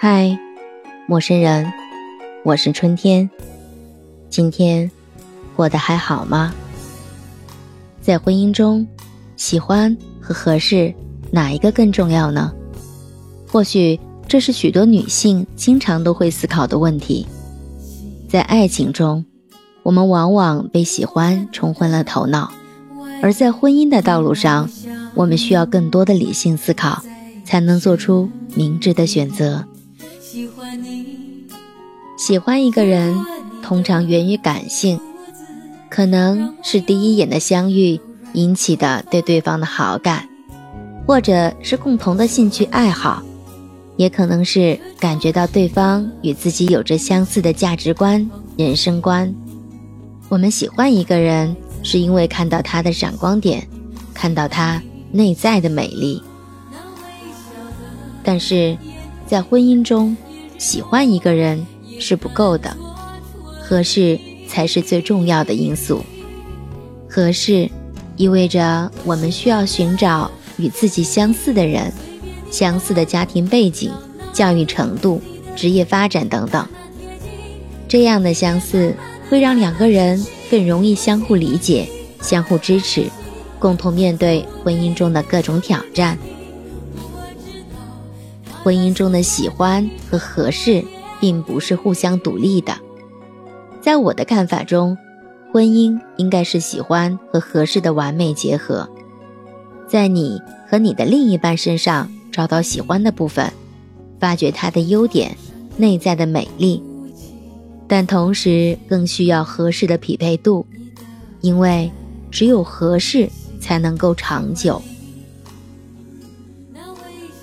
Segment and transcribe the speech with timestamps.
[0.00, 0.38] 嗨，
[1.08, 1.72] 陌生人，
[2.44, 3.28] 我是春天。
[4.30, 4.88] 今天
[5.56, 6.54] 过得还好吗？
[8.00, 8.86] 在婚姻中，
[9.36, 10.94] 喜欢和合适
[11.32, 12.52] 哪一个更重要呢？
[13.48, 13.98] 或许
[14.28, 17.26] 这是许多女性经常都会思考的问题。
[18.28, 19.24] 在爱情中，
[19.82, 22.52] 我们往往被喜欢冲昏了头脑；
[23.20, 24.70] 而在婚姻的道路上，
[25.16, 27.02] 我们需要更多的理性思考，
[27.44, 29.66] 才能做出明智的选择。
[30.30, 31.46] 喜欢你，
[32.18, 33.18] 喜欢一个人，
[33.62, 35.00] 通常源于感性，
[35.88, 37.98] 可能是第一眼的相遇
[38.34, 40.28] 引起的对对方的好感，
[41.06, 43.22] 或者是共同的兴趣爱好，
[43.96, 49.34] 也可能是感觉到对方与自己有着相似的价值观、人生观。
[50.28, 53.66] 我们喜欢一个人，是因为看到他的闪光点，
[54.12, 56.22] 看到他内在的美丽，
[58.22, 58.76] 但是。
[59.28, 60.16] 在婚姻中，
[60.58, 61.64] 喜欢一个人
[62.00, 62.76] 是不够的，
[63.62, 66.04] 合适才是最重要的因素。
[67.08, 67.70] 合适
[68.16, 71.92] 意味着我们需要寻找与自己相似的人，
[72.50, 73.92] 相似的家庭背景、
[74.32, 75.22] 教育程度、
[75.54, 76.66] 职业发展等等。
[77.86, 78.94] 这样的相似
[79.30, 81.88] 会让两个人更容易相互理解、
[82.20, 83.04] 相互支持，
[83.58, 86.18] 共同面对婚姻中的各种挑战。
[88.68, 90.84] 婚姻中的喜欢和合适，
[91.18, 92.76] 并不是互相独立的。
[93.80, 94.94] 在我的看法中，
[95.50, 98.86] 婚姻应该是喜欢和合适的完美结合。
[99.86, 103.50] 在你和你的另一半身上找到喜欢的部分，
[104.20, 105.34] 发掘他的优点、
[105.78, 106.82] 内在的美丽，
[107.86, 110.66] 但同时更需要合适的匹配度，
[111.40, 111.90] 因为
[112.30, 113.30] 只有合适
[113.62, 114.82] 才能够长久。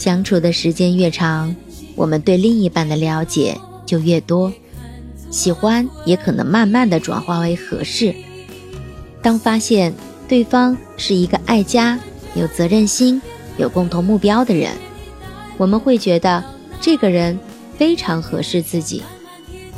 [0.00, 1.54] 相处的时间越长，
[1.94, 4.50] 我们对另一半的了解就越多，
[5.30, 8.14] 喜欢也可能慢慢的转化为合适。
[9.20, 9.92] 当发现
[10.26, 12.00] 对方是一个爱家、
[12.34, 13.20] 有责任心、
[13.58, 14.72] 有共同目标的人，
[15.58, 16.42] 我们会觉得
[16.80, 17.38] 这个人
[17.76, 19.02] 非常合适自己，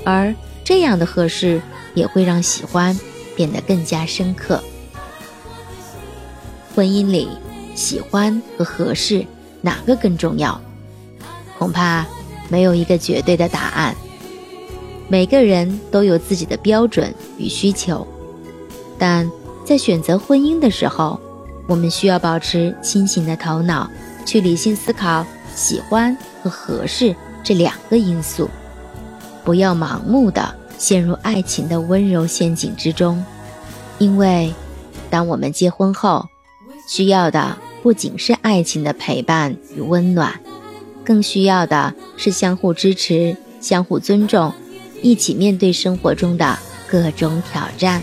[0.04, 0.32] 而
[0.62, 1.60] 这样的合适
[1.94, 2.96] 也会让喜欢
[3.34, 4.62] 变得更加深刻。
[6.76, 7.26] 婚姻里，
[7.74, 9.26] 喜欢和合适。
[9.62, 10.60] 哪个更重要？
[11.58, 12.04] 恐怕
[12.48, 13.94] 没有一个绝对的答案。
[15.08, 18.06] 每个人都有自己的标准与需求，
[18.98, 19.30] 但
[19.64, 21.20] 在选择婚姻的时候，
[21.68, 23.88] 我们需要保持清醒的头脑，
[24.26, 25.24] 去理性思考
[25.54, 28.48] 喜欢和合适这两个因素，
[29.44, 33.24] 不要盲目的陷入爱情的温柔陷阱之中。
[33.98, 34.52] 因为，
[35.10, 36.26] 当我们结婚后，
[36.88, 37.56] 需要的。
[37.82, 40.40] 不仅是爱情的陪伴与温暖，
[41.04, 44.52] 更需要的是相互支持、相互尊重，
[45.02, 46.56] 一起面对生活中的
[46.86, 48.02] 各种挑战。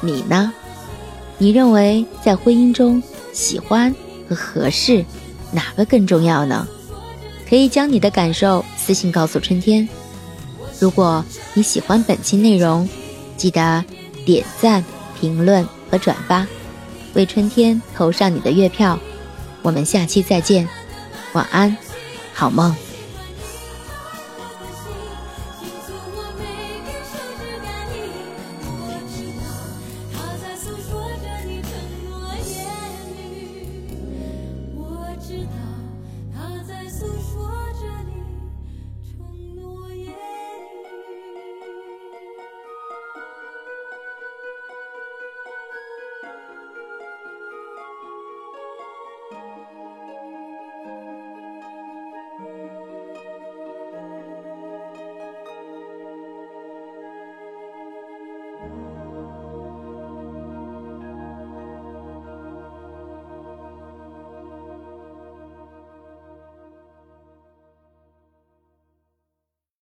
[0.00, 0.52] 你呢？
[1.36, 3.02] 你认为在婚姻中，
[3.34, 3.94] 喜欢
[4.26, 5.04] 和合适
[5.52, 6.66] 哪个更重要呢？
[7.46, 9.86] 可以将你的感受私信告诉春天。
[10.80, 11.22] 如果
[11.52, 12.88] 你喜欢本期内容，
[13.36, 13.84] 记得
[14.24, 14.82] 点赞、
[15.20, 16.46] 评论和转发。
[17.16, 18.98] 为春天投上你的月票，
[19.62, 20.68] 我们下期再见，
[21.32, 21.74] 晚安，
[22.34, 22.85] 好梦。